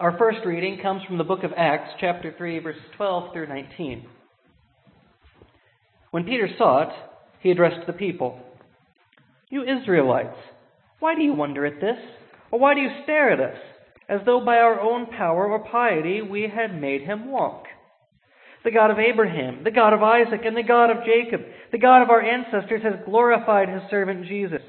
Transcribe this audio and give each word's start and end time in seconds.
Our 0.00 0.18
first 0.18 0.38
reading 0.44 0.80
comes 0.82 1.04
from 1.04 1.18
the 1.18 1.24
book 1.24 1.44
of 1.44 1.52
Acts, 1.56 1.92
chapter 2.00 2.34
3, 2.36 2.58
verses 2.58 2.82
12 2.96 3.32
through 3.32 3.46
19. 3.46 4.04
When 6.10 6.24
Peter 6.24 6.48
saw 6.58 6.82
it, 6.82 6.88
he 7.38 7.52
addressed 7.52 7.86
the 7.86 7.92
people 7.92 8.40
You 9.50 9.62
Israelites, 9.62 10.36
why 10.98 11.14
do 11.14 11.22
you 11.22 11.32
wonder 11.32 11.64
at 11.64 11.80
this? 11.80 11.96
Or 12.50 12.58
why 12.58 12.74
do 12.74 12.80
you 12.80 12.90
stare 13.04 13.30
at 13.30 13.38
us, 13.38 13.56
as 14.08 14.18
though 14.26 14.44
by 14.44 14.56
our 14.56 14.80
own 14.80 15.06
power 15.06 15.46
or 15.46 15.64
piety 15.70 16.22
we 16.22 16.50
had 16.52 16.80
made 16.80 17.02
him 17.02 17.30
walk? 17.30 17.66
The 18.64 18.72
God 18.72 18.90
of 18.90 18.98
Abraham, 18.98 19.62
the 19.62 19.70
God 19.70 19.92
of 19.92 20.02
Isaac, 20.02 20.40
and 20.44 20.56
the 20.56 20.64
God 20.64 20.90
of 20.90 21.04
Jacob, 21.04 21.42
the 21.70 21.78
God 21.78 22.02
of 22.02 22.10
our 22.10 22.20
ancestors, 22.20 22.82
has 22.82 22.94
glorified 23.06 23.68
his 23.68 23.82
servant 23.90 24.26
Jesus, 24.26 24.62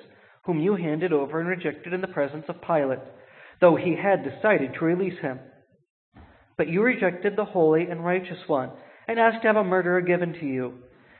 whom 0.43 0.59
you 0.59 0.75
handed 0.75 1.11
over 1.11 1.39
and 1.39 1.49
rejected 1.49 1.93
in 1.93 2.01
the 2.01 2.07
presence 2.07 2.45
of 2.47 2.61
Pilate, 2.61 2.99
though 3.61 3.75
he 3.75 3.95
had 3.95 4.23
decided 4.23 4.73
to 4.73 4.85
release 4.85 5.19
him. 5.21 5.39
But 6.57 6.67
you 6.67 6.81
rejected 6.81 7.35
the 7.35 7.45
holy 7.45 7.83
and 7.83 8.03
righteous 8.03 8.39
one, 8.47 8.71
and 9.07 9.19
asked 9.19 9.41
to 9.41 9.47
have 9.47 9.55
a 9.55 9.63
murderer 9.63 10.01
given 10.01 10.33
to 10.33 10.45
you, 10.45 10.73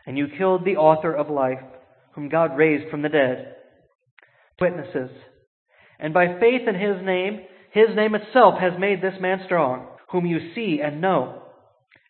and 0.05 0.17
you 0.17 0.27
killed 0.37 0.65
the 0.65 0.77
author 0.77 1.13
of 1.13 1.29
life, 1.29 1.59
whom 2.13 2.29
God 2.29 2.57
raised 2.57 2.89
from 2.89 3.01
the 3.01 3.09
dead. 3.09 3.55
Witnesses. 4.59 5.11
And 5.99 6.13
by 6.13 6.39
faith 6.39 6.67
in 6.67 6.75
his 6.75 7.03
name, 7.03 7.41
his 7.71 7.95
name 7.95 8.15
itself 8.15 8.55
has 8.59 8.79
made 8.79 9.01
this 9.01 9.19
man 9.19 9.41
strong, 9.45 9.87
whom 10.11 10.25
you 10.25 10.53
see 10.55 10.79
and 10.81 11.01
know 11.01 11.41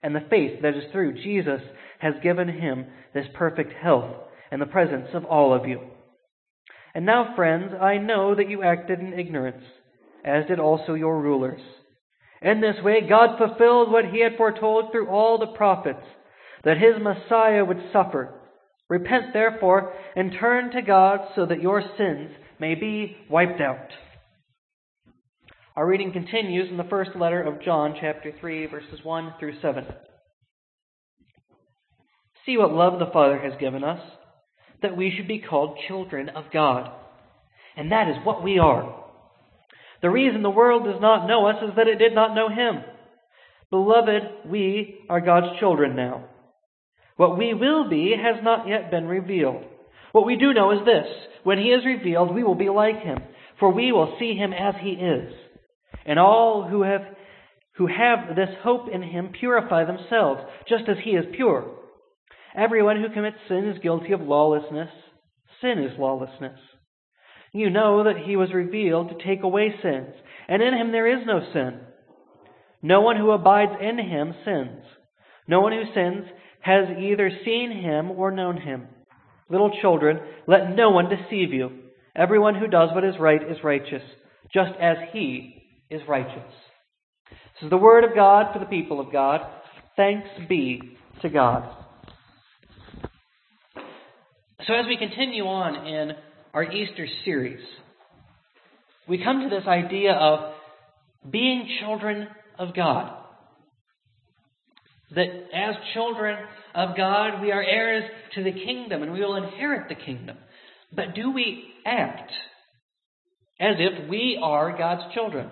and 0.06 0.16
the 0.16 0.30
faith 0.30 0.62
that 0.62 0.76
is 0.76 0.84
through 0.92 1.14
Jesus 1.24 1.62
has 1.98 2.14
given 2.22 2.48
him 2.48 2.86
this 3.16 3.26
perfect 3.34 3.74
health 3.74 4.14
in 4.52 4.60
the 4.60 4.68
presence 4.68 5.08
of 5.16 5.26
all 5.26 5.52
of 5.52 5.68
you. 5.68 5.82
And 6.94 7.08
now, 7.08 7.34
friends, 7.36 7.72
I 7.82 7.98
know 7.98 8.36
that 8.36 8.48
you 8.48 8.62
acted 8.62 9.00
in 9.00 9.20
ignorance, 9.20 9.64
as 10.26 10.48
did 10.48 10.60
also 10.60 10.96
your 10.96 11.22
rulers. 11.22 11.62
In 12.42 12.60
this 12.60 12.76
way, 12.84 13.08
God 13.08 13.38
fulfilled 13.38 13.92
what 13.92 14.06
he 14.06 14.22
had 14.22 14.36
foretold 14.38 14.92
through 14.92 15.08
all 15.08 15.38
the 15.38 15.56
prophets, 15.56 16.04
that 16.64 16.78
his 16.78 16.96
Messiah 17.02 17.64
would 17.64 17.82
suffer. 17.94 18.34
Repent, 18.90 19.34
therefore, 19.34 19.94
and 20.16 20.34
turn 20.40 20.72
to 20.72 20.82
God 20.82 21.20
so 21.36 21.46
that 21.46 21.62
your 21.62 21.82
sins 21.98 22.32
may 22.60 22.76
be 22.76 23.16
wiped 23.30 23.62
out. 23.62 23.88
Our 25.76 25.88
reading 25.88 26.12
continues 26.12 26.70
in 26.70 26.78
the 26.78 26.84
first 26.86 27.12
letter 27.16 27.42
of 27.42 27.62
John, 27.62 27.96
chapter 28.00 28.34
3, 28.40 28.68
verses 28.68 29.00
1 29.04 29.34
through 29.40 29.60
7. 29.62 29.86
See 32.46 32.58
what 32.58 32.74
love 32.74 33.00
the 33.00 33.12
Father 33.12 33.40
has 33.40 33.54
given 33.60 33.84
us, 33.84 34.00
that 34.82 34.98
we 34.98 35.14
should 35.16 35.28
be 35.28 35.40
called 35.40 35.80
children 35.88 36.30
of 36.30 36.46
God. 36.54 36.92
And 37.76 37.92
that 37.92 38.08
is 38.08 38.16
what 38.24 38.44
we 38.44 38.58
are. 38.58 39.05
The 40.02 40.10
reason 40.10 40.44
the 40.44 40.50
world 40.50 40.86
does 40.86 41.02
not 41.02 41.28
know 41.28 41.48
us 41.48 41.58
is 41.64 41.76
that 41.76 41.88
it 41.88 41.98
did 41.98 42.14
not 42.14 42.36
know 42.36 42.50
Him. 42.50 42.84
Beloved, 43.70 44.50
we 44.50 45.00
are 45.10 45.22
God's 45.22 45.60
children 45.60 45.96
now. 45.96 46.26
What 47.18 47.38
we 47.38 47.54
will 47.54 47.90
be 47.90 48.14
has 48.16 48.44
not 48.44 48.68
yet 48.68 48.92
been 48.92 49.06
revealed. 49.06 49.64
What 50.12 50.26
we 50.26 50.36
do 50.36 50.54
know 50.54 50.72
is 50.72 50.86
this 50.86 51.08
when 51.44 51.58
He 51.58 51.66
is 51.66 51.86
revealed, 51.86 52.34
we 52.34 52.44
will 52.44 52.56
be 52.56 52.70
like 52.70 53.02
Him, 53.02 53.20
for 53.60 53.72
we 53.72 53.92
will 53.92 54.18
see 54.20 54.36
Him 54.36 54.54
as 54.54 54.76
He 54.82 54.92
is. 54.92 55.34
And 56.06 56.20
all 56.20 56.68
who 56.70 56.84
have, 56.84 57.02
who 57.78 57.88
have 57.88 58.36
this 58.36 58.50
hope 58.64 58.88
in 58.94 59.02
him 59.02 59.32
purify 59.40 59.86
themselves, 59.86 60.42
just 60.70 60.84
as 60.88 60.98
he 61.04 61.12
is 61.12 61.26
pure. 61.36 61.72
Everyone 62.56 63.02
who 63.02 63.14
commits 63.14 63.38
sin 63.48 63.68
is 63.68 63.82
guilty 63.82 64.14
of 64.14 64.22
lawlessness. 64.22 64.90
Sin 65.62 65.80
is 65.80 65.98
lawlessness. 66.00 66.60
You 67.56 67.70
know 67.70 68.04
that 68.04 68.18
he 68.18 68.36
was 68.36 68.54
revealed 68.54 69.08
to 69.08 69.26
take 69.26 69.42
away 69.42 69.74
sins, 69.82 70.14
and 70.50 70.62
in 70.62 70.74
him 70.74 70.92
there 70.92 71.08
is 71.08 71.26
no 71.26 71.40
sin. 71.54 71.80
No 72.82 73.00
one 73.00 73.16
who 73.16 73.32
abides 73.32 73.72
in 73.80 73.98
him 73.98 74.36
sins. 74.44 74.84
No 75.48 75.62
one 75.62 75.72
who 75.72 75.94
sins 75.94 76.26
has 76.60 76.90
either 77.00 77.32
seen 77.46 77.72
him 77.72 78.12
or 78.12 78.30
known 78.30 78.58
him. 78.60 78.88
Little 79.50 79.72
children, 79.82 80.20
let 80.46 80.76
no 80.76 80.90
one 80.90 81.06
deceive 81.08 81.54
you. 81.54 81.70
Everyone 82.14 82.56
who 82.56 82.68
does 82.68 82.90
what 82.94 83.06
is 83.06 83.16
right 83.22 83.42
is 83.42 83.64
righteous, 83.64 84.04
just 84.54 84.72
as 84.82 84.98
he 85.14 85.64
is 85.90 86.02
righteous. 86.10 86.52
This 87.30 87.64
is 87.64 87.70
the 87.70 87.78
word 87.78 88.04
of 88.04 88.14
God 88.14 88.52
for 88.52 88.60
the 88.60 88.66
people 88.66 89.00
of 89.00 89.14
God. 89.14 89.40
Thanks 89.96 90.28
be 90.50 90.98
to 91.22 91.30
God. 91.30 91.74
So, 94.68 94.74
as 94.74 94.88
we 94.88 94.98
continue 94.98 95.46
on 95.46 95.88
in 95.88 96.12
our 96.56 96.64
Easter 96.64 97.06
series, 97.26 97.60
we 99.10 99.22
come 99.22 99.42
to 99.42 99.50
this 99.50 99.68
idea 99.68 100.14
of 100.14 100.54
being 101.30 101.68
children 101.82 102.30
of 102.58 102.74
God. 102.74 103.12
That 105.12 105.28
as 105.54 105.76
children 105.94 106.38
of 106.74 106.96
God, 106.96 107.42
we 107.42 107.52
are 107.52 107.62
heirs 107.62 108.06
to 108.36 108.44
the 108.44 108.54
kingdom 108.54 109.04
and 109.04 109.12
we 109.12 109.20
will 109.20 109.36
inherit 109.36 109.90
the 109.90 109.96
kingdom. 109.96 110.38
But 110.96 111.14
do 111.14 111.30
we 111.30 111.66
act 111.86 112.32
as 113.60 113.76
if 113.78 114.10
we 114.10 114.40
are 114.42 114.78
God's 114.78 115.14
children? 115.14 115.50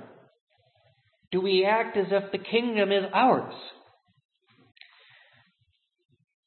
Do 1.34 1.42
we 1.42 1.66
act 1.70 1.98
as 1.98 2.08
if 2.12 2.32
the 2.32 2.38
kingdom 2.38 2.94
is 2.94 3.04
ours? 3.14 3.54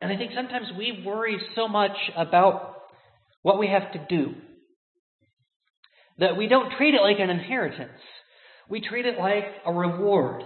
And 0.00 0.11
I 0.11 0.16
think 0.16 0.33
sometimes 0.34 0.69
we 0.78 1.03
worry 1.05 1.37
so 1.55 1.69
much 1.69 1.97
about 2.16 2.72
what 3.43 3.59
we 3.59 3.69
have 3.69 3.93
to 3.93 4.06
do 4.09 4.34
that 6.19 6.37
we 6.37 6.49
don't 6.49 6.72
treat 6.77 6.94
it 6.94 7.03
like 7.03 7.19
an 7.19 7.31
inheritance. 7.31 8.00
We 8.69 8.81
treat 8.81 9.06
it 9.06 9.19
like 9.19 9.44
a 9.65 9.72
reward 9.72 10.43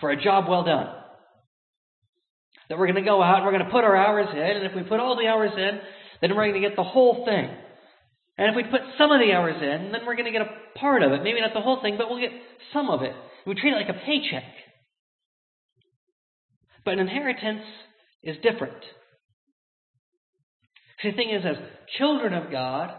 for 0.00 0.10
a 0.10 0.22
job 0.22 0.48
well 0.48 0.64
done. 0.64 0.88
That 2.68 2.78
we're 2.78 2.86
going 2.86 3.02
to 3.02 3.08
go 3.08 3.22
out 3.22 3.36
and 3.36 3.44
we're 3.44 3.52
going 3.52 3.66
to 3.66 3.70
put 3.70 3.84
our 3.84 3.96
hours 3.96 4.28
in, 4.32 4.38
and 4.38 4.66
if 4.66 4.74
we 4.74 4.82
put 4.82 5.00
all 5.00 5.16
the 5.16 5.28
hours 5.28 5.52
in, 5.56 5.80
then 6.20 6.30
we're 6.30 6.48
going 6.50 6.60
to 6.60 6.66
get 6.68 6.76
the 6.76 6.82
whole 6.82 7.24
thing. 7.26 7.50
And 8.36 8.48
if 8.48 8.56
we 8.56 8.64
put 8.64 8.80
some 8.98 9.12
of 9.12 9.20
the 9.20 9.32
hours 9.32 9.56
in, 9.60 9.92
then 9.92 10.00
we're 10.06 10.16
going 10.16 10.32
to 10.32 10.36
get 10.36 10.42
a 10.42 10.78
part 10.78 11.02
of 11.02 11.12
it. 11.12 11.22
Maybe 11.22 11.40
not 11.40 11.54
the 11.54 11.60
whole 11.60 11.80
thing, 11.82 11.96
but 11.96 12.08
we'll 12.08 12.20
get 12.20 12.32
some 12.72 12.90
of 12.90 13.02
it. 13.02 13.12
We 13.46 13.54
treat 13.54 13.74
it 13.74 13.76
like 13.76 13.94
a 13.94 14.00
paycheck. 14.04 14.44
But 16.84 16.94
an 16.94 17.00
inheritance 17.00 17.62
is 18.22 18.36
different. 18.42 18.82
The 21.02 21.12
thing 21.12 21.30
is, 21.30 21.44
as 21.44 21.56
children 21.98 22.32
of 22.32 22.50
God, 22.50 22.90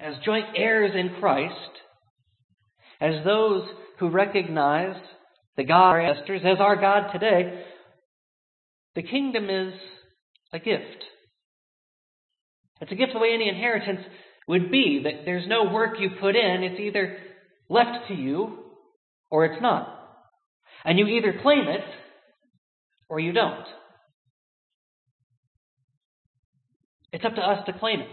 as 0.00 0.14
joint 0.24 0.46
heirs 0.56 0.92
in 0.94 1.20
Christ, 1.20 1.54
as 3.00 3.24
those 3.24 3.66
who 3.98 4.10
recognize 4.10 4.96
the 5.56 5.64
God 5.64 5.90
our 5.90 6.00
ancestors 6.00 6.42
as 6.44 6.58
our 6.60 6.76
God 6.76 7.12
today, 7.12 7.64
the 8.94 9.02
kingdom 9.02 9.48
is 9.48 9.74
a 10.52 10.58
gift. 10.58 11.04
It's 12.80 12.92
a 12.92 12.94
gift 12.94 13.12
the 13.14 13.18
way 13.18 13.30
any 13.32 13.48
inheritance 13.48 14.00
would 14.48 14.70
be, 14.70 15.00
that 15.04 15.24
there's 15.24 15.48
no 15.48 15.72
work 15.72 15.94
you 15.98 16.10
put 16.20 16.36
in, 16.36 16.62
it's 16.62 16.80
either 16.80 17.16
left 17.68 18.08
to 18.08 18.14
you 18.14 18.58
or 19.30 19.46
it's 19.46 19.62
not. 19.62 19.92
And 20.84 20.98
you 20.98 21.06
either 21.06 21.40
claim 21.42 21.66
it 21.68 21.84
or 23.08 23.18
you 23.18 23.32
don't. 23.32 23.66
It's 27.12 27.24
up 27.24 27.34
to 27.34 27.40
us 27.40 27.64
to 27.66 27.72
claim 27.72 28.00
it. 28.00 28.08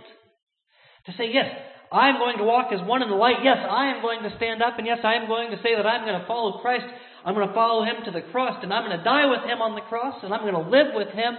To 1.06 1.12
say, 1.18 1.26
yes, 1.34 1.50
I 1.94 2.09
am 2.09 2.18
going 2.18 2.40
to 2.40 2.44
walk 2.44 2.74
as 2.74 2.81
one 2.81 3.04
in 3.04 3.09
the 3.09 3.16
light. 3.16 3.46
Yes, 3.46 3.62
I 3.62 3.94
am 3.94 4.02
going 4.02 4.24
to 4.24 4.36
stand 4.38 4.64
up. 4.64 4.80
And 4.80 4.88
yes, 4.88 4.98
I 5.04 5.14
am 5.14 5.28
going 5.28 5.52
to 5.52 5.58
say 5.62 5.76
that 5.78 5.86
I'm 5.86 6.06
going 6.06 6.20
to 6.20 6.26
follow 6.26 6.58
Christ. 6.58 6.86
I'm 7.24 7.36
going 7.36 7.48
to 7.48 7.54
follow 7.54 7.86
him 7.86 8.04
to 8.06 8.12
the 8.12 8.26
cross. 8.34 8.58
And 8.64 8.74
I'm 8.74 8.90
going 8.90 8.98
to 8.98 9.04
die 9.04 9.30
with 9.30 9.46
him 9.46 9.62
on 9.62 9.76
the 9.76 9.86
cross. 9.86 10.18
And 10.24 10.34
I'm 10.34 10.42
going 10.42 10.58
to 10.58 10.70
live 10.72 10.88
with 10.96 11.09
him. 11.09 11.36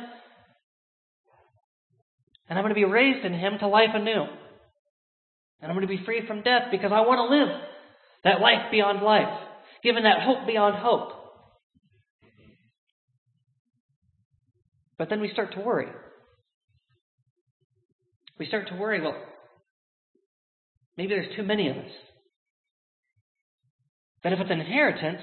And 2.49 2.57
I'm 2.57 2.63
going 2.63 2.75
to 2.75 2.79
be 2.79 2.85
raised 2.85 3.27
in 3.27 3.35
him 3.35 3.59
to 3.59 3.67
life 3.67 3.91
anew. 3.95 4.31
And 5.61 5.73
I'm 5.73 5.75
going 5.75 5.89
to 5.89 5.97
be 5.97 6.05
free 6.05 6.25
from 6.25 6.43
death 6.43 6.71
because 6.71 6.93
I 6.93 7.01
want 7.01 7.19
to 7.19 7.35
live 7.35 7.49
that 8.23 8.41
life 8.41 8.71
beyond 8.71 9.03
life, 9.03 9.35
given 9.83 10.05
that 10.05 10.23
hope 10.23 10.47
beyond 10.47 10.77
hope. 10.77 11.11
But 14.99 15.11
then 15.11 15.21
we 15.21 15.31
start 15.31 15.55
to 15.55 15.61
worry. 15.61 15.89
We 18.39 18.47
start 18.47 18.69
to 18.69 18.77
worry, 18.77 19.01
well, 19.01 19.17
maybe 20.97 21.15
there's 21.15 21.37
too 21.37 21.43
many 21.43 21.69
of 21.69 21.77
us. 21.77 21.91
That 24.23 24.33
if 24.33 24.41
it's 24.41 24.51
an 24.51 24.61
inheritance, 24.61 25.21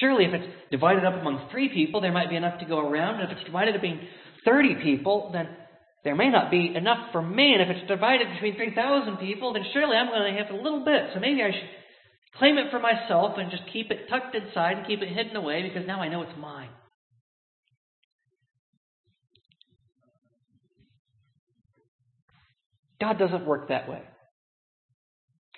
surely 0.00 0.24
if 0.24 0.34
it's 0.34 0.52
divided 0.70 1.04
up 1.04 1.20
among 1.20 1.48
three 1.50 1.68
people, 1.68 2.00
there 2.00 2.12
might 2.12 2.30
be 2.30 2.36
enough 2.36 2.60
to 2.60 2.66
go 2.66 2.78
around. 2.78 3.20
And 3.20 3.30
if 3.30 3.38
it's 3.38 3.46
divided 3.46 3.74
up 3.74 3.80
between 3.80 4.06
30 4.44 4.76
people, 4.82 5.30
then 5.32 5.48
there 6.04 6.14
may 6.14 6.28
not 6.30 6.50
be 6.50 6.74
enough 6.76 7.10
for 7.12 7.22
me. 7.22 7.54
And 7.54 7.62
if 7.62 7.68
it's 7.74 7.88
divided 7.88 8.28
between 8.34 8.56
3,000 8.56 9.16
people, 9.16 9.54
then 9.54 9.64
surely 9.72 9.96
I'm 9.96 10.08
going 10.08 10.32
to 10.32 10.42
have 10.42 10.52
a 10.52 10.62
little 10.62 10.84
bit. 10.84 11.10
So 11.14 11.20
maybe 11.20 11.42
I 11.42 11.50
should 11.50 11.70
claim 12.38 12.58
it 12.58 12.70
for 12.70 12.78
myself 12.78 13.38
and 13.38 13.50
just 13.50 13.64
keep 13.72 13.90
it 13.90 14.08
tucked 14.08 14.34
inside 14.34 14.76
and 14.76 14.86
keep 14.86 15.00
it 15.00 15.08
hidden 15.08 15.36
away 15.36 15.62
because 15.62 15.86
now 15.86 16.00
I 16.00 16.08
know 16.08 16.22
it's 16.22 16.38
mine. 16.38 16.68
God 23.00 23.18
doesn't 23.18 23.46
work 23.46 23.68
that 23.68 23.88
way. 23.88 24.02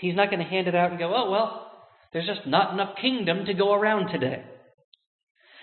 He's 0.00 0.16
not 0.16 0.30
going 0.30 0.42
to 0.42 0.48
hand 0.48 0.66
it 0.66 0.74
out 0.74 0.90
and 0.90 0.98
go, 0.98 1.12
oh, 1.14 1.30
well, 1.30 1.70
There's 2.12 2.26
just 2.26 2.46
not 2.46 2.72
enough 2.72 2.96
kingdom 3.00 3.44
to 3.46 3.54
go 3.54 3.72
around 3.72 4.10
today. 4.10 4.42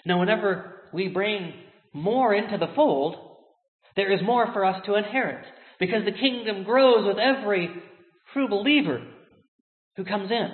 Now, 0.06 0.19
whenever 0.19 0.81
we 0.94 1.10
bring 1.10 1.54
more 1.92 2.34
into 2.34 2.57
the 2.57 2.74
fold, 2.75 3.16
there 3.95 4.12
is 4.12 4.22
more 4.24 4.54
for 4.54 4.63
us 4.63 4.81
to 4.86 4.95
inherit 4.95 5.45
because 5.80 6.06
the 6.06 6.12
kingdom 6.12 6.63
grows 6.63 7.06
with 7.06 7.18
every 7.18 7.69
true 8.31 8.48
believer 8.48 9.06
who 9.98 10.06
comes 10.06 10.31
in. 10.31 10.50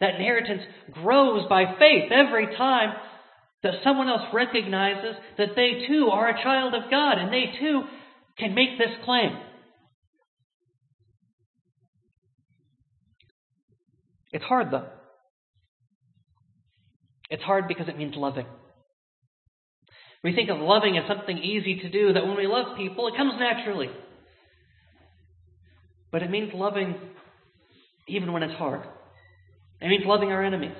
That 0.00 0.16
inheritance 0.16 0.62
grows 0.92 1.46
by 1.48 1.64
faith 1.78 2.10
every 2.10 2.56
time 2.56 2.94
that 3.62 3.74
someone 3.84 4.08
else 4.08 4.22
recognizes 4.32 5.14
that 5.38 5.50
they 5.54 5.86
too 5.86 6.08
are 6.10 6.28
a 6.28 6.42
child 6.42 6.74
of 6.74 6.90
God 6.90 7.18
and 7.18 7.32
they 7.32 7.52
too 7.60 7.82
can 8.38 8.54
make 8.54 8.78
this 8.78 8.96
claim. 9.04 9.30
It's 14.32 14.44
hard 14.44 14.70
though. 14.70 14.86
It's 17.30 17.42
hard 17.42 17.68
because 17.68 17.88
it 17.88 17.96
means 17.96 18.14
loving. 18.16 18.46
We 20.22 20.34
think 20.34 20.50
of 20.50 20.58
loving 20.58 20.96
as 20.98 21.04
something 21.08 21.38
easy 21.38 21.80
to 21.80 21.90
do, 21.90 22.12
that 22.12 22.26
when 22.26 22.36
we 22.36 22.46
love 22.46 22.76
people, 22.76 23.08
it 23.08 23.16
comes 23.16 23.34
naturally. 23.38 23.88
But 26.12 26.22
it 26.22 26.30
means 26.30 26.52
loving 26.54 26.94
even 28.06 28.32
when 28.32 28.42
it's 28.42 28.54
hard. 28.54 28.86
It 29.80 29.88
means 29.88 30.04
loving 30.06 30.30
our 30.30 30.44
enemies. 30.44 30.76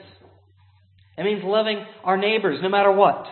It 1.16 1.24
means 1.24 1.42
loving 1.44 1.84
our 2.04 2.16
neighbors 2.16 2.60
no 2.62 2.68
matter 2.68 2.92
what. 2.92 3.26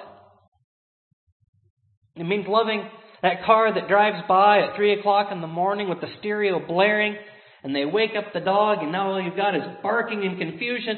It 2.16 2.24
means 2.24 2.46
loving 2.48 2.82
that 3.22 3.44
car 3.44 3.72
that 3.72 3.88
drives 3.88 4.22
by 4.26 4.60
at 4.60 4.76
3 4.76 4.98
o'clock 4.98 5.28
in 5.30 5.40
the 5.40 5.46
morning 5.46 5.88
with 5.88 6.00
the 6.00 6.08
stereo 6.18 6.58
blaring 6.66 7.16
and 7.62 7.74
they 7.74 7.84
wake 7.84 8.12
up 8.16 8.32
the 8.32 8.40
dog 8.40 8.78
and 8.82 8.92
now 8.92 9.12
all 9.12 9.22
you've 9.22 9.36
got 9.36 9.54
is 9.54 9.62
barking 9.82 10.24
and 10.24 10.38
confusion. 10.38 10.96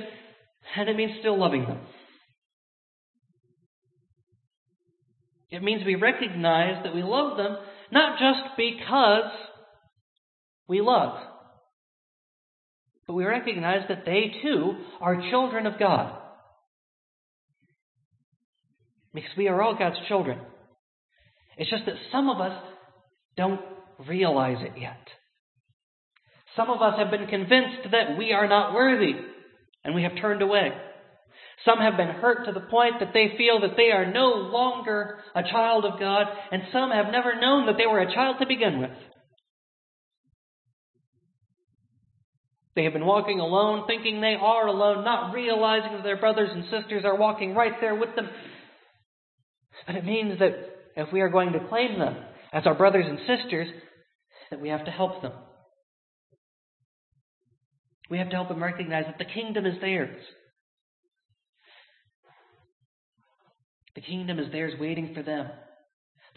And 0.76 0.88
it 0.88 0.96
means 0.96 1.12
still 1.20 1.38
loving 1.38 1.64
them. 1.64 1.80
It 5.50 5.62
means 5.62 5.84
we 5.84 5.96
recognize 5.96 6.82
that 6.84 6.94
we 6.94 7.02
love 7.02 7.36
them 7.36 7.56
not 7.90 8.18
just 8.18 8.56
because 8.56 9.30
we 10.66 10.80
love, 10.80 11.18
but 13.06 13.12
we 13.12 13.24
recognize 13.24 13.82
that 13.88 14.04
they 14.06 14.32
too 14.42 14.76
are 15.00 15.30
children 15.30 15.66
of 15.66 15.78
God. 15.78 16.18
Because 19.12 19.30
we 19.36 19.48
are 19.48 19.60
all 19.60 19.76
God's 19.78 19.98
children. 20.08 20.38
It's 21.58 21.68
just 21.68 21.84
that 21.84 21.96
some 22.10 22.30
of 22.30 22.40
us 22.40 22.58
don't 23.36 23.60
realize 24.08 24.58
it 24.60 24.80
yet. 24.80 24.96
Some 26.56 26.70
of 26.70 26.82
us 26.82 26.99
have 26.99 27.10
been 27.10 27.26
convinced 27.28 27.90
that 27.90 28.19
we 28.19 28.32
are 28.32 28.49
not 28.49 28.75
worthy, 28.75 29.14
and 29.84 29.94
we 29.94 30.02
have 30.02 30.16
turned 30.20 30.43
away. 30.43 30.72
Some 31.64 31.78
have 31.78 31.96
been 31.96 32.08
hurt 32.08 32.46
to 32.46 32.52
the 32.52 32.60
point 32.60 32.94
that 33.00 33.12
they 33.14 33.34
feel 33.38 33.60
that 33.60 33.76
they 33.76 33.90
are 33.90 34.10
no 34.10 34.28
longer 34.28 35.19
a 35.34 35.43
child 35.43 35.84
of 35.84 35.99
God, 35.99 36.26
and 36.50 36.62
some 36.72 36.90
have 36.90 37.12
never 37.12 37.40
known 37.40 37.66
that 37.66 37.76
they 37.78 37.87
were 37.87 38.00
a 38.00 38.12
child 38.12 38.37
to 38.40 38.46
begin 38.46 38.81
with. 38.81 38.90
They 42.75 42.84
have 42.84 42.93
been 42.93 43.06
walking 43.06 43.38
alone, 43.38 43.87
thinking 43.87 44.20
they 44.20 44.37
are 44.40 44.66
alone, 44.66 45.05
not 45.05 45.34
realizing 45.34 45.93
that 45.93 46.05
their 46.05 46.16
brothers 46.16 46.50
and 46.52 46.64
sisters 46.64 47.05
are 47.05 47.16
walking 47.16 47.55
right 47.55 47.75
there 47.81 47.94
with 47.94 48.14
them. 48.16 48.28
But 49.87 49.96
it 49.96 50.05
means 50.05 50.38
that 50.38 50.52
if 50.96 51.12
we 51.12 51.20
are 51.20 51.28
going 51.28 51.52
to 51.52 51.69
claim 51.69 51.98
them 51.98 52.16
as 52.52 52.66
our 52.66 52.75
brothers 52.75 53.06
and 53.06 53.19
sisters, 53.20 53.69
that 54.50 54.60
we 54.60 54.70
have 54.70 54.84
to 54.87 54.90
help 54.90 55.22
them. 55.22 55.32
We 58.10 58.19
have 58.19 58.31
to 58.31 58.37
help 58.37 58.49
them 58.49 58.62
recognize 58.62 59.04
that 59.06 59.19
the 59.19 59.25
kingdom 59.25 59.66
is 59.66 59.81
theirs. 59.81 60.22
The 63.94 64.00
kingdom 64.00 64.38
is 64.38 64.50
theirs 64.52 64.75
waiting 64.78 65.14
for 65.14 65.22
them. 65.22 65.49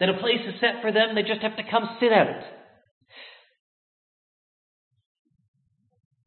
That 0.00 0.10
a 0.10 0.14
place 0.14 0.40
is 0.46 0.60
set 0.60 0.82
for 0.82 0.92
them, 0.92 1.14
they 1.14 1.22
just 1.22 1.42
have 1.42 1.56
to 1.56 1.70
come 1.70 1.96
sit 2.00 2.12
at 2.12 2.28
it. 2.28 2.44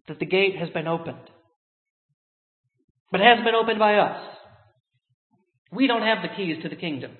that 0.09 0.19
the 0.19 0.25
gate 0.25 0.57
has 0.59 0.69
been 0.69 0.87
opened. 0.87 1.17
But 3.11 3.21
it 3.21 3.23
hasn't 3.23 3.45
been 3.45 3.55
opened 3.55 3.79
by 3.79 3.95
us. 3.95 4.21
We 5.71 5.87
don't 5.87 6.01
have 6.01 6.17
the 6.21 6.35
keys 6.35 6.61
to 6.63 6.69
the 6.69 6.75
kingdom. 6.75 7.11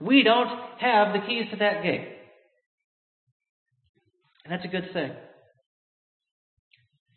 We 0.00 0.22
don't 0.22 0.48
have 0.80 1.12
the 1.12 1.26
keys 1.26 1.44
to 1.50 1.56
that 1.58 1.82
gate. 1.82 2.08
And 4.44 4.52
that's 4.52 4.64
a 4.64 4.68
good 4.68 4.92
thing. 4.92 5.12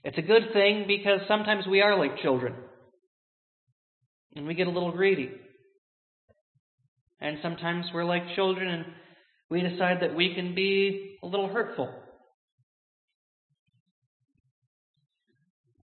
It's 0.04 0.18
a 0.18 0.22
good 0.22 0.52
thing 0.54 0.86
because 0.88 1.22
sometimes 1.28 1.66
we 1.66 1.82
are 1.82 1.98
like 1.98 2.22
children. 2.22 2.54
And 4.36 4.46
we 4.46 4.54
get 4.54 4.68
a 4.68 4.72
little 4.72 4.92
greedy. 4.92 5.32
And 7.22 7.38
sometimes 7.42 7.86
we're 7.94 8.04
like 8.04 8.36
children 8.36 8.68
and 8.68 8.86
we 9.50 9.62
decide 9.62 10.02
that 10.02 10.16
we 10.16 10.34
can 10.34 10.56
be 10.56 11.18
a 11.24 11.28
little 11.28 11.48
hurtful. 11.48 11.94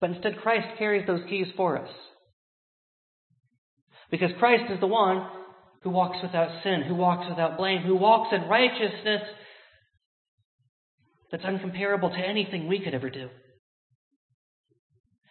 But 0.02 0.12
instead, 0.12 0.40
Christ 0.42 0.68
carries 0.78 1.06
those 1.08 1.22
keys 1.30 1.48
for 1.56 1.78
us. 1.78 1.90
Because 4.12 4.32
Christ 4.40 4.72
is 4.72 4.80
the 4.80 4.88
one 4.88 5.28
who 5.84 5.92
walks 5.92 6.18
without 6.22 6.50
sin, 6.64 6.84
who 6.88 6.96
walks 6.96 7.28
without 7.30 7.58
blame, 7.58 7.84
who 7.84 7.96
walks 7.96 8.34
in 8.34 8.50
righteousness 8.50 9.22
that's 11.32 11.44
uncomparable 11.44 12.10
to 12.10 12.28
anything 12.28 12.68
we 12.68 12.80
could 12.80 12.94
ever 12.94 13.10
do. 13.10 13.30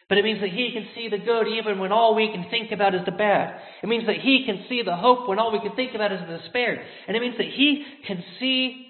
But 0.08 0.19
it 0.19 0.25
means 0.25 0.40
that 0.40 0.50
He 0.50 0.70
can 0.72 0.88
see 0.94 1.08
the 1.08 1.22
good 1.22 1.49
even 1.49 1.78
when 1.78 1.93
all 1.93 2.14
we 2.14 2.32
can 2.32 2.46
think 2.50 2.72
about 2.72 2.94
is 2.94 3.02
the 3.05 3.12
bad. 3.12 3.60
It 3.82 3.88
means 3.88 4.06
that 4.06 4.16
He 4.16 4.44
can 4.46 4.64
see 4.69 4.82
the 4.82 4.96
hope 4.96 5.28
when 5.28 5.38
all 5.38 5.52
we 5.52 5.60
can 5.60 5.76
think 5.76 5.94
about 5.94 6.12
is 6.12 6.20
the 6.20 6.38
despair. 6.38 6.82
And 7.06 7.16
it 7.16 7.20
means 7.20 7.37
that 7.37 7.46
He 7.46 7.84
can 8.06 8.22
see 8.40 8.87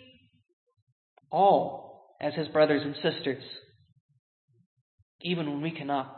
all 1.30 2.14
as 2.20 2.34
His 2.34 2.48
brothers 2.48 2.82
and 2.84 2.94
sisters 3.02 3.42
even 5.20 5.50
when 5.50 5.60
we 5.60 5.70
cannot. 5.70 6.14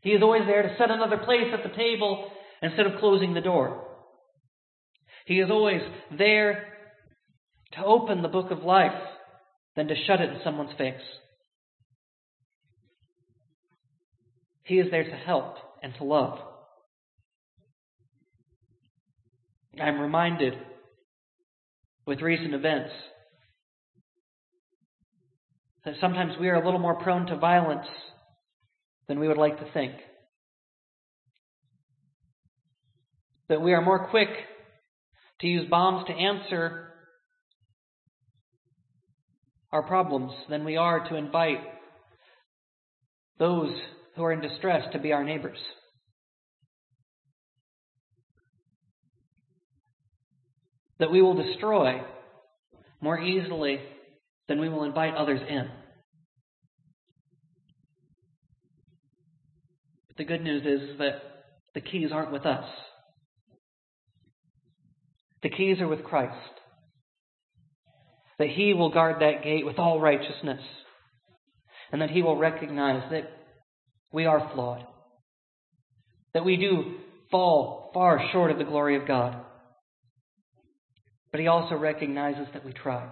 He 0.00 0.10
is 0.10 0.22
always 0.22 0.42
there 0.46 0.62
to 0.62 0.74
set 0.78 0.90
another 0.90 1.18
place 1.18 1.52
at 1.52 1.62
the 1.62 1.76
table 1.76 2.30
instead 2.60 2.86
of 2.86 2.98
closing 2.98 3.34
the 3.34 3.40
door. 3.40 3.84
He 5.26 5.38
is 5.38 5.50
always 5.50 5.80
there 6.16 6.68
to 7.72 7.84
open 7.84 8.22
the 8.22 8.28
book 8.28 8.50
of 8.50 8.64
life 8.64 8.90
than 9.76 9.88
to 9.88 9.94
shut 10.06 10.20
it 10.20 10.30
in 10.30 10.40
someone's 10.44 10.76
face. 10.76 11.00
He 14.72 14.78
is 14.78 14.90
there 14.90 15.04
to 15.04 15.16
help 15.26 15.56
and 15.82 15.92
to 15.98 16.04
love. 16.04 16.38
I'm 19.78 20.00
reminded 20.00 20.54
with 22.06 22.22
recent 22.22 22.54
events 22.54 22.88
that 25.84 25.96
sometimes 26.00 26.38
we 26.40 26.48
are 26.48 26.54
a 26.54 26.64
little 26.64 26.80
more 26.80 26.94
prone 27.02 27.26
to 27.26 27.36
violence 27.36 27.86
than 29.08 29.20
we 29.20 29.28
would 29.28 29.36
like 29.36 29.58
to 29.58 29.70
think. 29.74 29.92
That 33.50 33.60
we 33.60 33.74
are 33.74 33.82
more 33.82 34.08
quick 34.08 34.30
to 35.42 35.48
use 35.48 35.68
bombs 35.68 36.06
to 36.06 36.14
answer 36.14 36.94
our 39.70 39.82
problems 39.82 40.32
than 40.48 40.64
we 40.64 40.78
are 40.78 41.06
to 41.10 41.16
invite 41.16 41.60
those 43.38 43.74
who 44.16 44.24
are 44.24 44.32
in 44.32 44.40
distress 44.40 44.84
to 44.92 44.98
be 44.98 45.12
our 45.12 45.24
neighbors. 45.24 45.58
That 50.98 51.10
we 51.10 51.22
will 51.22 51.34
destroy 51.34 52.02
more 53.00 53.18
easily 53.18 53.80
than 54.48 54.60
we 54.60 54.68
will 54.68 54.84
invite 54.84 55.14
others 55.14 55.40
in. 55.48 55.68
But 60.08 60.16
the 60.18 60.24
good 60.24 60.42
news 60.42 60.62
is 60.64 60.98
that 60.98 61.22
the 61.74 61.80
keys 61.80 62.10
aren't 62.12 62.32
with 62.32 62.46
us. 62.46 62.66
The 65.42 65.48
keys 65.48 65.80
are 65.80 65.88
with 65.88 66.04
Christ. 66.04 66.36
That 68.38 68.48
He 68.48 68.74
will 68.74 68.90
guard 68.90 69.20
that 69.20 69.42
gate 69.42 69.66
with 69.66 69.78
all 69.78 70.00
righteousness. 70.00 70.60
And 71.90 72.00
that 72.00 72.10
He 72.10 72.22
will 72.22 72.36
recognize 72.36 73.10
that 73.10 73.41
we 74.12 74.26
are 74.26 74.50
flawed. 74.54 74.86
That 76.34 76.44
we 76.44 76.56
do 76.56 76.96
fall 77.30 77.90
far 77.94 78.20
short 78.32 78.50
of 78.50 78.58
the 78.58 78.64
glory 78.64 78.96
of 78.96 79.06
God. 79.06 79.36
But 81.30 81.40
He 81.40 81.46
also 81.46 81.76
recognizes 81.76 82.46
that 82.52 82.64
we 82.64 82.72
try 82.72 83.08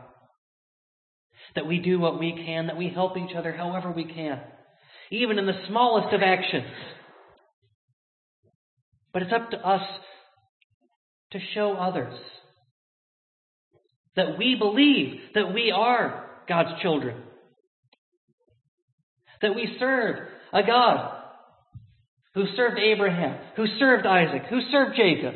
that 1.54 1.66
we 1.66 1.78
do 1.78 1.98
what 1.98 2.18
we 2.18 2.32
can, 2.32 2.66
that 2.66 2.76
we 2.76 2.88
help 2.88 3.16
each 3.16 3.34
other 3.36 3.52
however 3.52 3.90
we 3.90 4.04
can, 4.04 4.40
even 5.10 5.38
in 5.38 5.46
the 5.46 5.64
smallest 5.68 6.14
of 6.14 6.22
actions. 6.22 6.72
But 9.12 9.22
it's 9.22 9.32
up 9.32 9.50
to 9.50 9.56
us 9.56 9.82
to 11.32 11.38
show 11.54 11.72
others 11.74 12.18
that 14.16 14.38
we 14.38 14.56
believe 14.58 15.20
that 15.34 15.52
we 15.52 15.72
are 15.74 16.28
God's 16.48 16.80
children. 16.82 17.16
That 19.42 19.54
we 19.54 19.76
serve 19.78 20.16
a 20.52 20.62
God 20.62 21.16
who 22.34 22.44
served 22.56 22.78
Abraham, 22.78 23.38
who 23.56 23.66
served 23.78 24.06
Isaac, 24.06 24.42
who 24.48 24.60
served 24.70 24.96
Jacob, 24.96 25.34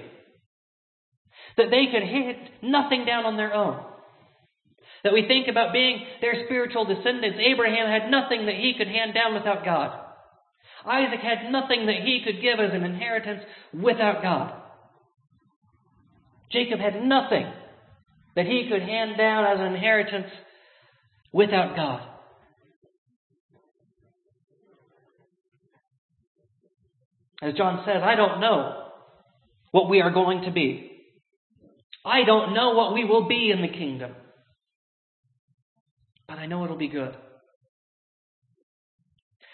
that 1.57 1.71
they 1.71 1.87
could 1.93 2.07
hit 2.07 2.37
nothing 2.63 3.05
down 3.05 3.25
on 3.25 3.37
their 3.37 3.53
own. 3.53 3.83
That 5.03 5.13
we 5.13 5.27
think 5.27 5.49
about 5.49 5.73
being 5.73 6.05
their 6.21 6.47
spiritual 6.47 6.87
descendants. 6.87 7.39
Abraham 7.39 7.89
had 7.89 8.11
nothing 8.11 8.47
that 8.47 8.55
he 8.55 8.75
could 8.77 8.89
hand 8.89 9.13
down 9.15 9.35
without 9.35 9.65
God. 9.65 10.01
Isaac 10.87 11.21
had 11.21 11.51
nothing 11.51 11.87
that 11.87 12.03
he 12.05 12.23
could 12.25 12.41
give 12.41 12.59
as 12.59 12.73
an 12.73 12.85
inheritance 12.85 13.43
without 13.73 14.23
God. 14.23 14.53
Jacob 16.53 16.79
had 16.79 17.03
nothing 17.03 17.47
that 18.37 18.47
he 18.47 18.69
could 18.71 18.83
hand 18.83 19.17
down 19.17 19.45
as 19.45 19.61
an 19.61 19.75
inheritance 19.75 20.31
without 21.33 21.77
God. 21.77 22.14
As 27.45 27.53
John 27.53 27.83
says, 27.85 28.01
I 28.03 28.15
don't 28.15 28.41
know 28.41 28.85
what 29.71 29.91
we 29.91 30.01
are 30.01 30.11
going 30.11 30.45
to 30.45 30.51
be. 30.51 30.91
I 32.03 32.25
don't 32.25 32.55
know 32.55 32.71
what 32.71 32.95
we 32.95 33.05
will 33.05 33.29
be 33.29 33.51
in 33.51 33.61
the 33.61 33.69
kingdom. 33.69 34.13
But 36.27 36.39
I 36.39 36.47
know 36.47 36.65
it'll 36.65 36.79
be 36.79 36.89
good. 36.89 37.15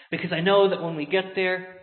Because 0.09 0.31
I 0.31 0.39
know 0.39 0.69
that 0.69 0.81
when 0.81 0.95
we 0.95 1.05
get 1.05 1.35
there, 1.35 1.81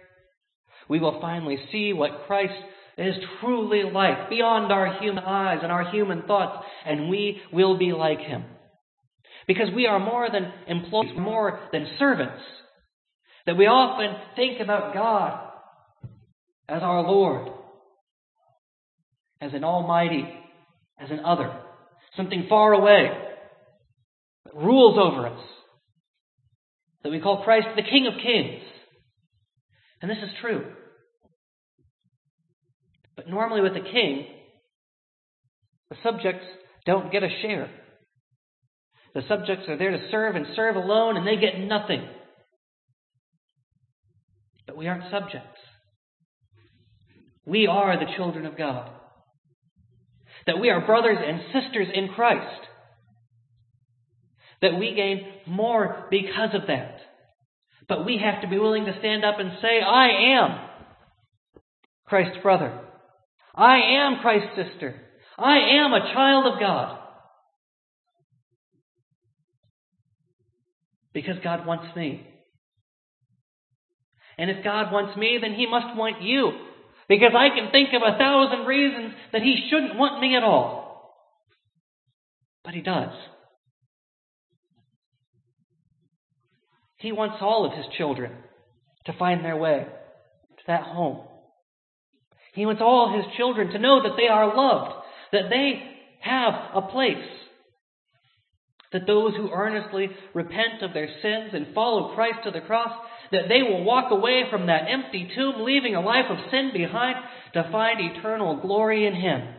we 0.89 0.99
will 0.99 1.21
finally 1.21 1.59
see 1.71 1.93
what 1.93 2.25
Christ 2.27 2.55
is 2.97 3.15
truly 3.41 3.83
like, 3.83 4.31
beyond 4.31 4.73
our 4.73 4.99
human 5.03 5.25
eyes 5.25 5.59
and 5.63 5.71
our 5.71 5.91
human 5.91 6.23
thoughts, 6.23 6.65
and 6.87 7.11
we 7.11 7.39
will 7.53 7.77
be 7.77 7.93
like 7.93 8.21
him. 8.21 8.45
Because 9.47 9.69
we 9.77 9.87
are 9.87 10.01
more 10.01 10.29
than 10.33 10.51
employees, 10.69 11.13
more 11.19 11.61
than 11.71 11.87
servants. 11.99 12.43
That 13.45 13.59
we 13.59 13.67
often 13.67 14.17
think 14.37 14.61
about 14.63 14.95
God 14.95 15.48
as 16.69 16.83
our 16.83 17.03
Lord, 17.03 17.51
as 19.41 19.55
an 19.55 19.65
almighty, 19.65 20.29
as 20.99 21.11
an 21.11 21.21
other, 21.21 21.53
something 22.17 22.47
far 22.49 22.73
away 22.73 23.09
that 24.45 24.55
rules 24.55 24.99
over 24.99 25.27
us. 25.29 25.41
That 27.05 27.11
we 27.11 27.21
call 27.21 27.45
Christ 27.45 27.69
the 27.77 27.83
King 27.83 28.07
of 28.07 28.21
Kings. 28.23 28.63
And 30.03 30.11
this 30.11 30.19
is 30.19 30.31
true. 30.41 30.65
But 33.17 33.29
normally 33.29 33.61
with 33.61 33.73
a 33.73 33.91
king, 33.91 34.27
the 35.91 35.97
subjects 36.03 36.45
don't 36.87 37.11
get 37.11 37.23
a 37.23 37.29
share. 37.43 37.71
The 39.15 39.23
subjects 39.29 39.69
are 39.69 39.77
there 39.77 39.91
to 39.91 40.09
serve 40.11 40.37
and 40.37 40.47
serve 40.55 40.77
alone, 40.77 41.17
and 41.17 41.27
they 41.27 41.37
get 41.37 41.59
nothing. 41.59 42.07
But 44.67 44.77
we 44.77 44.87
aren't 44.87 45.11
subjects. 45.11 45.59
We 47.49 47.67
are 47.67 47.99
the 47.99 48.13
children 48.15 48.45
of 48.45 48.59
God. 48.59 48.91
That 50.47 50.61
we 50.61 50.69
are 50.69 50.85
brothers 50.85 51.17
and 51.27 51.41
sisters 51.47 51.89
in 51.95 52.09
Christ. 52.09 52.61
That 54.61 54.79
we 54.79 54.95
gain 54.95 55.23
more 55.47 56.07
because 56.11 56.51
of 56.53 56.67
that. 56.67 56.99
But 57.89 58.05
we 58.05 58.21
have 58.23 58.43
to 58.43 58.49
be 58.49 58.59
willing 58.59 58.85
to 58.85 58.99
stand 58.99 59.25
up 59.25 59.37
and 59.39 59.53
say, 59.63 59.81
I 59.81 60.37
am 60.37 60.59
Christ's 62.05 62.37
brother. 62.43 62.79
I 63.55 63.77
am 63.77 64.21
Christ's 64.21 64.51
sister. 64.55 65.01
I 65.39 65.57
am 65.83 65.95
a 65.95 66.13
child 66.13 66.53
of 66.53 66.61
God. 66.61 66.99
Because 71.15 71.37
God 71.43 71.67
wants 71.67 71.97
me. 71.97 72.27
And 74.37 74.51
if 74.51 74.63
God 74.63 74.93
wants 74.93 75.17
me, 75.17 75.39
then 75.41 75.55
He 75.55 75.67
must 75.67 75.97
want 75.97 76.21
you. 76.21 76.53
Because 77.09 77.33
I 77.35 77.49
can 77.55 77.71
think 77.71 77.91
of 77.95 78.03
a 78.03 78.19
thousand 78.19 78.67
reasons 78.67 79.15
that 79.33 79.43
He 79.43 79.69
shouldn't 79.71 79.99
want 79.99 80.21
me 80.21 80.37
at 80.37 80.43
all. 80.43 81.15
But 82.65 82.75
He 82.75 82.83
does. 82.83 83.13
He 86.99 87.13
wants 87.13 87.37
all 87.41 87.65
of 87.65 87.73
His 87.73 87.87
children 87.97 88.33
to 89.07 89.13
find 89.19 89.45
their 89.45 89.57
way 89.57 89.87
to 90.59 90.63
that 90.67 90.83
home. 90.83 91.27
He 92.59 92.67
wants 92.67 92.83
all 92.83 93.15
his 93.15 93.37
children 93.37 93.71
to 93.71 93.79
know 93.79 94.03
that 94.03 94.17
they 94.17 94.27
are 94.29 94.57
loved, 94.57 94.93
that 95.33 95.49
they 95.49 95.81
have 96.21 96.55
a 96.75 96.83
place. 96.83 97.17
That 98.93 99.07
those 99.07 99.37
who 99.37 99.51
earnestly 99.53 100.09
repent 100.35 100.83
of 100.83 100.93
their 100.93 101.09
sins 101.23 101.51
and 101.53 101.75
follow 101.75 102.15
Christ 102.15 102.39
to 102.45 102.51
the 102.51 102.63
cross, 102.67 102.93
that 103.33 103.49
they 103.49 103.63
will 103.63 103.85
walk 103.85 104.11
away 104.11 104.45
from 104.51 104.67
that 104.67 104.87
empty 104.89 105.31
tomb, 105.35 105.57
leaving 105.59 105.95
a 105.95 106.01
life 106.01 106.27
of 106.31 106.39
sin 106.51 106.71
behind 106.73 107.17
to 107.55 107.69
find 107.71 108.01
eternal 108.01 108.61
glory 108.61 109.07
in 109.07 109.15
Him. 109.15 109.55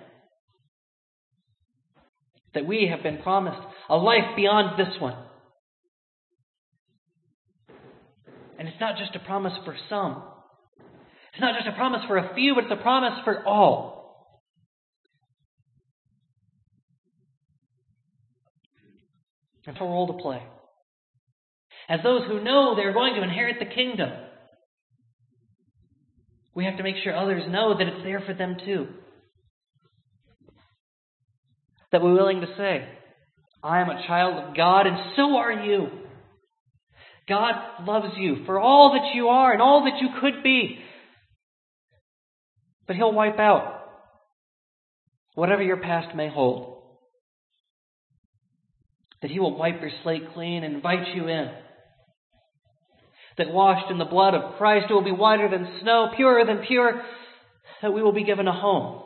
That 2.53 2.65
we 2.65 2.88
have 2.89 3.03
been 3.03 3.21
promised 3.21 3.61
a 3.89 3.95
life 3.95 4.35
beyond 4.35 4.79
this 4.79 4.99
one. 4.99 5.17
And 8.57 8.67
it's 8.67 8.79
not 8.81 8.97
just 8.97 9.15
a 9.15 9.19
promise 9.19 9.53
for 9.63 9.75
some. 9.89 10.23
It's 11.33 11.41
not 11.41 11.55
just 11.55 11.67
a 11.67 11.77
promise 11.77 12.01
for 12.07 12.17
a 12.17 12.33
few, 12.35 12.55
but 12.55 12.65
it's 12.65 12.73
a 12.73 12.83
promise 12.83 13.13
for 13.23 13.45
all. 13.45 13.99
And 19.65 19.77
a 19.77 19.83
role 19.83 20.07
to 20.07 20.13
play. 20.13 20.41
As 21.89 22.01
those 22.03 22.22
who 22.27 22.43
know 22.43 22.75
they're 22.75 22.93
going 22.93 23.15
to 23.15 23.24
inherit 23.24 23.58
the 23.58 23.65
kingdom, 23.65 24.12
we 26.53 26.65
have 26.65 26.77
to 26.77 26.84
make 26.84 26.98
sure 27.03 27.15
others 27.15 27.43
know 27.50 27.75
that 27.75 27.88
it's 27.88 28.03
there 28.03 28.22
for 28.25 28.36
them 28.36 28.58
too. 28.63 28.88
That 31.91 32.03
we're 32.03 32.13
willing 32.13 32.41
to 32.41 32.48
say, 32.58 32.88
I 33.63 33.81
am 33.81 33.89
a 33.89 34.05
child 34.05 34.36
of 34.43 34.55
God, 34.55 34.86
and 34.86 34.98
so 35.15 35.38
are 35.38 35.51
you. 35.51 35.88
God 37.27 37.53
loves 37.86 38.13
you 38.17 38.43
for 38.46 38.60
all 38.60 38.93
that 38.93 39.15
you 39.15 39.29
are 39.29 39.51
and 39.51 39.62
all 39.62 39.86
that 39.86 40.00
you 40.00 40.10
could 40.22 40.43
be. 40.43 40.77
But 42.86 42.98
He'll 42.98 43.13
wipe 43.13 43.39
out 43.39 43.81
whatever 45.34 45.63
your 45.63 45.77
past 45.77 46.15
may 46.15 46.29
hold. 46.29 46.84
That 49.24 49.31
He 49.31 49.39
will 49.39 49.58
wipe 49.58 49.81
your 49.81 49.91
slate 50.03 50.34
clean 50.34 50.63
and 50.63 50.75
invite 50.75 51.15
you 51.15 51.27
in. 51.27 51.50
That 53.39 53.51
washed 53.53 53.89
in 53.89 53.98
the 53.98 54.05
blood 54.05 54.36
of 54.36 54.58
Christ, 54.58 54.88
it 54.89 54.93
will 54.93 55.01
be 55.01 55.13
whiter 55.13 55.50
than 55.50 55.79
snow, 55.81 56.10
purer 56.13 56.46
than 56.46 56.65
pure, 56.67 57.01
that 57.81 57.93
we 57.93 58.03
will 58.03 58.12
be 58.12 58.25
given 58.25 58.50
a 58.50 58.53
home. 58.53 59.03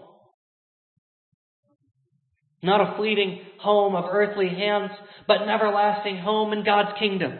Not 2.63 2.81
a 2.81 2.97
fleeting 2.97 3.41
home 3.59 3.95
of 3.95 4.05
earthly 4.09 4.49
hands, 4.49 4.89
but 5.27 5.43
an 5.43 5.49
everlasting 5.49 6.17
home 6.17 6.51
in 6.51 6.65
God's 6.65 6.97
kingdom. 6.97 7.37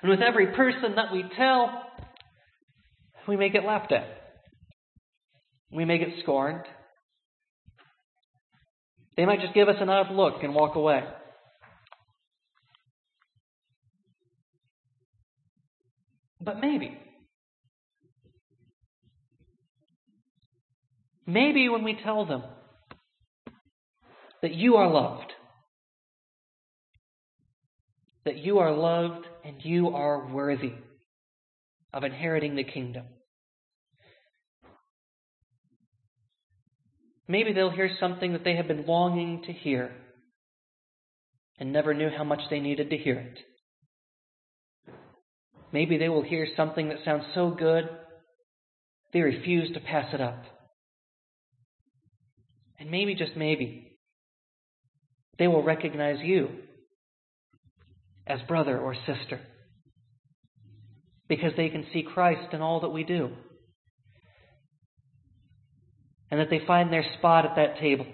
And 0.00 0.10
with 0.10 0.20
every 0.20 0.54
person 0.54 0.94
that 0.94 1.12
we 1.12 1.24
tell, 1.36 1.82
we 3.26 3.36
may 3.36 3.48
get 3.48 3.64
laughed 3.64 3.90
at. 3.90 4.06
We 5.72 5.84
may 5.84 5.98
get 5.98 6.10
scorned. 6.22 6.62
They 9.16 9.26
might 9.26 9.40
just 9.40 9.54
give 9.54 9.68
us 9.68 9.76
an 9.80 9.88
odd 9.88 10.12
look 10.12 10.44
and 10.44 10.54
walk 10.54 10.76
away. 10.76 11.02
But 16.46 16.60
maybe. 16.60 16.96
Maybe 21.26 21.68
when 21.68 21.82
we 21.82 21.98
tell 22.04 22.24
them 22.24 22.44
that 24.42 24.54
you 24.54 24.76
are 24.76 24.88
loved, 24.88 25.32
that 28.24 28.36
you 28.36 28.60
are 28.60 28.72
loved 28.72 29.26
and 29.44 29.56
you 29.64 29.88
are 29.88 30.32
worthy 30.32 30.72
of 31.92 32.04
inheriting 32.04 32.54
the 32.54 32.62
kingdom. 32.62 33.06
Maybe 37.26 37.52
they'll 37.52 37.70
hear 37.70 37.90
something 37.98 38.34
that 38.34 38.44
they 38.44 38.54
have 38.54 38.68
been 38.68 38.86
longing 38.86 39.42
to 39.46 39.52
hear 39.52 39.90
and 41.58 41.72
never 41.72 41.92
knew 41.92 42.08
how 42.16 42.22
much 42.22 42.42
they 42.50 42.60
needed 42.60 42.90
to 42.90 42.96
hear 42.96 43.18
it. 43.18 43.38
Maybe 45.72 45.98
they 45.98 46.08
will 46.08 46.22
hear 46.22 46.46
something 46.56 46.88
that 46.88 46.98
sounds 47.04 47.24
so 47.34 47.50
good 47.50 47.88
they 49.12 49.20
refuse 49.20 49.72
to 49.72 49.80
pass 49.80 50.12
it 50.12 50.20
up. 50.20 50.42
And 52.78 52.90
maybe, 52.90 53.14
just 53.14 53.36
maybe, 53.36 53.98
they 55.38 55.48
will 55.48 55.62
recognize 55.62 56.18
you 56.22 56.48
as 58.26 58.40
brother 58.48 58.78
or 58.78 58.94
sister 58.94 59.40
because 61.28 61.52
they 61.56 61.68
can 61.68 61.86
see 61.92 62.02
Christ 62.02 62.52
in 62.52 62.60
all 62.60 62.80
that 62.80 62.90
we 62.90 63.04
do 63.04 63.30
and 66.30 66.40
that 66.40 66.50
they 66.50 66.60
find 66.66 66.92
their 66.92 67.04
spot 67.18 67.44
at 67.46 67.56
that 67.56 67.78
table. 67.80 68.06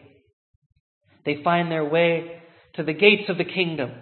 They 1.25 1.43
find 1.43 1.71
their 1.71 1.85
way 1.85 2.43
to 2.75 2.83
the 2.83 2.93
gates 2.93 3.29
of 3.29 3.39
the 3.39 3.45
kingdom. 3.45 3.93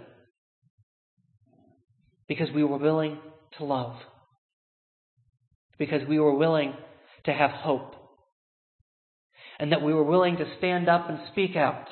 because 2.30 2.49
we 2.54 2.62
were 2.62 2.78
willing 2.78 3.19
to 3.59 3.64
love, 3.64 3.97
because 5.78 6.07
we 6.09 6.19
were 6.19 6.35
willing 6.35 6.75
to 7.25 7.33
have 7.33 7.50
hope, 7.50 7.95
and 9.59 9.73
that 9.73 9.83
we 9.83 9.92
were 9.92 10.04
willing 10.04 10.37
to 10.37 10.54
stand 10.59 10.88
up 10.88 11.09
and 11.09 11.19
speak 11.33 11.57
out. 11.57 11.87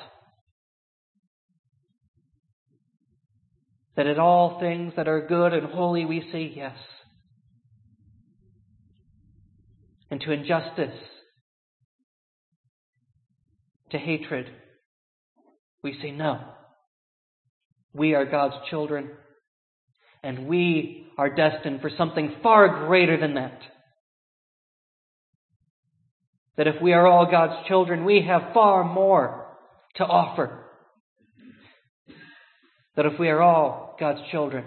That 3.95 4.07
in 4.07 4.17
all 4.17 4.59
things 4.59 4.93
that 4.95 5.07
are 5.07 5.27
good 5.27 5.53
and 5.53 5.67
holy 5.67 6.05
we 6.05 6.27
say 6.31 6.53
yes. 6.55 6.77
And 10.09 10.21
to 10.21 10.31
injustice, 10.31 10.97
to 13.91 13.97
hatred, 13.97 14.49
we 15.83 15.97
say 16.01 16.11
no. 16.11 16.39
We 17.93 18.15
are 18.15 18.25
God's 18.25 18.55
children, 18.69 19.09
and 20.23 20.47
we 20.47 21.07
are 21.17 21.33
destined 21.33 21.81
for 21.81 21.89
something 21.97 22.35
far 22.41 22.87
greater 22.87 23.19
than 23.19 23.35
that. 23.35 23.59
That 26.57 26.67
if 26.67 26.81
we 26.81 26.93
are 26.93 27.07
all 27.07 27.29
God's 27.29 27.67
children, 27.67 28.03
we 28.03 28.25
have 28.27 28.53
far 28.53 28.83
more 28.83 29.47
to 29.95 30.03
offer. 30.03 30.65
That 32.95 33.05
if 33.05 33.19
we 33.19 33.29
are 33.29 33.41
all 33.41 33.95
God's 33.99 34.19
children, 34.29 34.65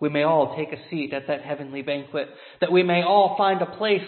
we 0.00 0.08
may 0.10 0.22
all 0.22 0.56
take 0.56 0.72
a 0.72 0.90
seat 0.90 1.12
at 1.14 1.28
that 1.28 1.42
heavenly 1.42 1.82
banquet. 1.82 2.28
That 2.60 2.72
we 2.72 2.82
may 2.82 3.02
all 3.02 3.36
find 3.38 3.62
a 3.62 3.76
place 3.76 4.00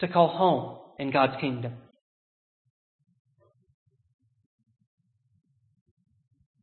to 0.00 0.08
call 0.08 0.28
home 0.28 0.78
in 0.98 1.12
God's 1.12 1.40
kingdom. 1.40 1.74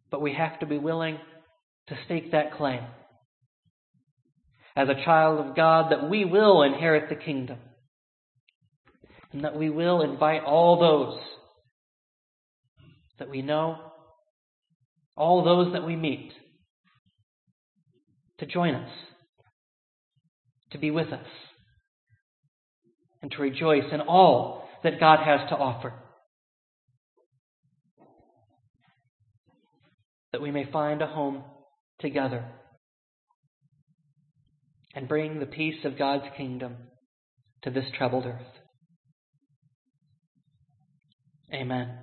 But 0.09 0.21
we 0.21 0.33
have 0.33 0.59
to 0.61 0.65
be 0.65 0.77
willing 0.77 1.19
to 1.87 1.95
stake 2.05 2.31
that 2.31 2.53
claim. 2.57 2.81
As 4.75 4.89
a 4.89 5.05
child 5.05 5.45
of 5.45 5.55
God, 5.55 5.91
that 5.91 6.09
we 6.09 6.25
will 6.25 6.63
inherit 6.63 7.09
the 7.09 7.15
kingdom. 7.15 7.57
And 9.31 9.43
that 9.43 9.55
we 9.55 9.69
will 9.69 10.01
invite 10.01 10.43
all 10.43 10.79
those 10.79 11.19
that 13.17 13.29
we 13.29 13.41
know, 13.41 13.77
all 15.15 15.43
those 15.45 15.73
that 15.73 15.85
we 15.85 15.95
meet, 15.95 16.31
to 18.39 18.45
join 18.45 18.75
us, 18.75 18.89
to 20.71 20.77
be 20.77 20.91
with 20.91 21.07
us, 21.07 21.25
and 23.21 23.31
to 23.31 23.41
rejoice 23.41 23.85
in 23.93 24.01
all 24.01 24.67
that 24.83 24.99
God 24.99 25.19
has 25.25 25.47
to 25.49 25.55
offer. 25.55 25.93
that 30.35 30.41
we 30.41 30.51
may 30.51 30.69
find 30.69 31.01
a 31.01 31.07
home 31.07 31.45
together 31.99 32.45
and 34.93 35.07
bring 35.07 35.39
the 35.39 35.45
peace 35.45 35.83
of 35.83 35.97
God's 35.97 36.25
kingdom 36.37 36.75
to 37.63 37.69
this 37.69 37.85
troubled 37.97 38.25
earth. 38.25 38.41
Amen. 41.53 41.99